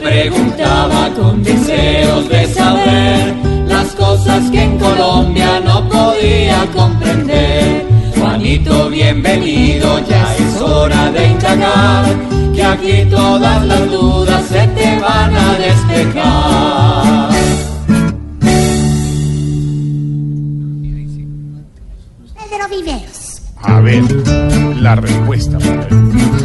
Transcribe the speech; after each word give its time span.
Preguntaba 0.00 1.10
con 1.14 1.42
deseos 1.42 2.28
de 2.28 2.46
saber 2.46 3.34
las 3.66 3.88
cosas 3.94 4.50
que 4.50 4.62
en 4.62 4.78
Colombia 4.78 5.60
no 5.60 5.88
podía 5.88 6.66
comprender. 6.74 7.86
Juanito, 8.18 8.88
bienvenido, 8.90 9.98
ya 10.08 10.34
es 10.36 10.60
hora 10.60 11.10
de 11.10 11.26
indagar, 11.28 12.04
que 12.54 12.62
aquí 12.62 13.04
todas 13.10 13.64
las 13.66 13.90
dudas 13.90 14.44
se 14.46 14.66
te 14.68 14.98
van 15.00 15.36
a 15.36 15.58
despejar. 15.58 17.28
Pedro 22.50 22.68
Viveros. 22.70 23.42
A 23.62 23.80
ver, 23.80 24.04
la 24.80 24.94
respuesta. 24.94 25.58
¿Qué 25.58 26.37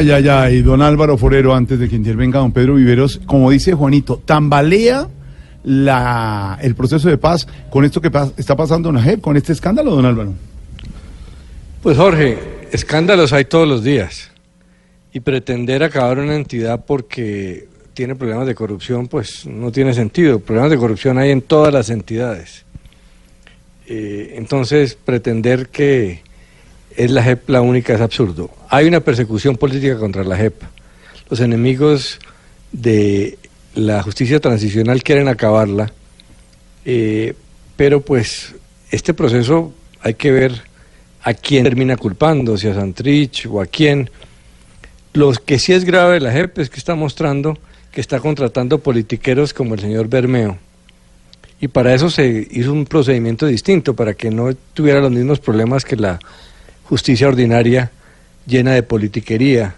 Ay, 0.00 0.10
ay, 0.12 0.28
ay, 0.28 0.62
don 0.62 0.80
Álvaro 0.80 1.18
Forero, 1.18 1.54
antes 1.54 1.78
de 1.78 1.86
que 1.86 1.94
intervenga 1.94 2.38
don 2.38 2.52
Pedro 2.52 2.76
Viveros, 2.76 3.20
como 3.26 3.50
dice 3.50 3.74
Juanito, 3.74 4.16
tambalea 4.24 5.06
la, 5.62 6.58
el 6.62 6.74
proceso 6.74 7.06
de 7.10 7.18
paz 7.18 7.46
con 7.68 7.84
esto 7.84 8.00
que 8.00 8.10
está 8.38 8.56
pasando 8.56 8.88
en 8.88 8.94
la 8.94 9.02
JEP, 9.02 9.20
con 9.20 9.36
este 9.36 9.52
escándalo, 9.52 9.94
don 9.94 10.06
Álvaro. 10.06 10.32
Pues 11.82 11.98
Jorge, 11.98 12.38
escándalos 12.72 13.34
hay 13.34 13.44
todos 13.44 13.68
los 13.68 13.84
días. 13.84 14.30
Y 15.12 15.20
pretender 15.20 15.82
acabar 15.82 16.18
una 16.18 16.34
entidad 16.34 16.82
porque 16.86 17.68
tiene 17.92 18.14
problemas 18.14 18.46
de 18.46 18.54
corrupción, 18.54 19.06
pues 19.06 19.44
no 19.44 19.70
tiene 19.70 19.92
sentido. 19.92 20.40
Problemas 20.40 20.70
de 20.70 20.78
corrupción 20.78 21.18
hay 21.18 21.30
en 21.30 21.42
todas 21.42 21.74
las 21.74 21.90
entidades. 21.90 22.64
Eh, 23.86 24.32
entonces, 24.38 24.94
pretender 24.94 25.68
que 25.68 26.22
es 26.96 27.10
la 27.10 27.22
JEP 27.22 27.48
la 27.48 27.60
única 27.60 27.94
es 27.94 28.00
absurdo. 28.00 28.50
Hay 28.68 28.86
una 28.86 29.00
persecución 29.00 29.56
política 29.56 29.98
contra 29.98 30.24
la 30.24 30.36
JEP. 30.36 30.62
Los 31.28 31.40
enemigos 31.40 32.18
de 32.72 33.38
la 33.74 34.02
justicia 34.02 34.40
transicional 34.40 35.02
quieren 35.02 35.28
acabarla, 35.28 35.92
eh, 36.84 37.34
pero 37.76 38.00
pues 38.00 38.54
este 38.90 39.14
proceso 39.14 39.72
hay 40.02 40.14
que 40.14 40.32
ver 40.32 40.62
a 41.22 41.34
quién 41.34 41.64
termina 41.64 41.96
culpando, 41.96 42.56
si 42.56 42.68
a 42.68 42.74
Santrich 42.74 43.46
o 43.46 43.60
a 43.60 43.66
quién. 43.66 44.10
Lo 45.12 45.32
que 45.32 45.58
sí 45.58 45.72
es 45.72 45.84
grave 45.84 46.14
de 46.14 46.20
la 46.20 46.32
JEP 46.32 46.58
es 46.58 46.70
que 46.70 46.78
está 46.78 46.94
mostrando 46.94 47.58
que 47.90 48.00
está 48.00 48.20
contratando 48.20 48.78
politiqueros 48.78 49.52
como 49.52 49.74
el 49.74 49.80
señor 49.80 50.08
Bermeo. 50.08 50.58
Y 51.60 51.68
para 51.68 51.94
eso 51.94 52.08
se 52.08 52.46
hizo 52.50 52.72
un 52.72 52.86
procedimiento 52.86 53.46
distinto, 53.46 53.94
para 53.94 54.14
que 54.14 54.30
no 54.30 54.54
tuviera 54.72 55.00
los 55.00 55.10
mismos 55.10 55.40
problemas 55.40 55.84
que 55.84 55.96
la 55.96 56.18
justicia 56.90 57.28
ordinaria 57.28 57.92
llena 58.46 58.72
de 58.72 58.82
politiquería. 58.82 59.76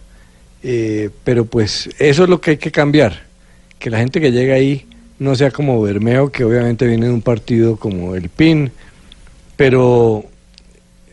Eh, 0.62 1.11
pero 1.25 1.45
pues 1.45 1.91
eso 1.99 2.25
es 2.25 2.28
lo 2.31 2.41
que 2.41 2.53
hay 2.53 2.56
que 2.56 2.71
cambiar, 2.71 3.25
que 3.78 3.91
la 3.91 3.99
gente 3.99 4.21
que 4.21 4.33
llega 4.33 4.55
ahí 4.55 4.87
no 5.19 5.34
sea 5.34 5.51
como 5.51 5.83
Bermeo, 5.83 6.33
que 6.33 6.45
obviamente 6.45 6.87
viene 6.87 7.06
de 7.06 7.12
un 7.12 7.21
partido 7.21 7.77
como 7.77 8.15
el 8.15 8.28
PIN, 8.28 8.72
pero 9.56 10.25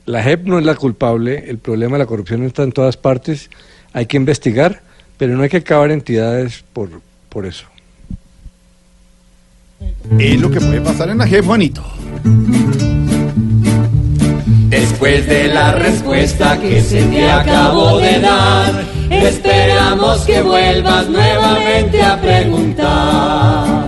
la 0.06 0.24
JEP 0.24 0.46
no 0.46 0.59
es 0.59 0.66
la 0.66 0.76
culpable, 0.76 1.46
el 1.48 1.58
problema 1.58 1.98
de 1.98 2.04
la 2.04 2.06
corrupción 2.06 2.44
está 2.44 2.64
en 2.64 2.72
todas 2.72 2.96
partes, 2.96 3.50
hay 3.92 4.06
que 4.06 4.18
investigar, 4.18 4.82
pero 5.18 5.36
no 5.36 5.44
hay 5.44 5.50
que 5.50 5.58
acabar 5.58 5.92
entidades 5.92 6.64
por, 6.72 6.90
por 7.28 7.46
eso. 7.46 7.66
Es 10.18 10.40
lo 10.40 10.50
que 10.50 10.59
puede 10.59 10.82
pasar 10.82 11.09
en 11.09 11.18
la 11.18 11.28
JEP, 11.28 11.44
Juanito. 11.44 11.84
Después 14.90 15.28
de 15.28 15.50
la 15.50 15.74
respuesta 15.74 16.58
que 16.60 16.82
se 16.82 17.04
te 17.04 17.30
acabó 17.30 18.00
de 18.00 18.20
dar, 18.20 18.74
esperamos 19.10 20.22
que 20.22 20.42
vuelvas 20.42 21.08
nuevamente 21.08 22.02
a 22.02 22.20
preguntar. 22.20 23.88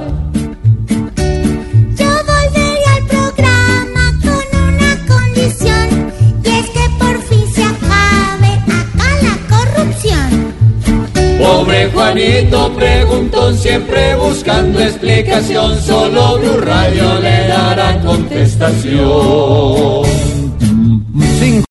Yo 1.97 2.05
volvería 2.05 2.93
al 2.95 3.03
programa 3.07 4.13
con 4.21 4.43
una 4.63 4.95
condición 5.07 6.13
y 6.45 6.49
es 6.49 6.69
que 6.69 6.87
por 6.97 7.19
fin 7.23 7.51
se 7.51 7.63
acabe 7.63 8.61
acá 8.69 9.09
la 9.23 9.35
corrupción. 9.57 10.53
Pobre 11.39 11.89
Juanito 11.91 12.71
preguntó 12.73 13.51
siempre 13.53 14.15
buscando 14.15 14.79
explicación, 14.79 15.81
solo 15.81 16.37
Blue 16.37 16.61
Radio 16.61 17.19
le 17.19 17.47
dará 17.47 17.99
contestación. 18.01 20.10